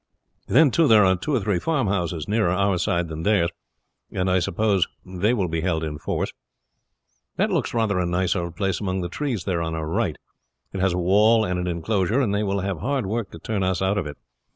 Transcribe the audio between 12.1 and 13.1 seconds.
and they will have hard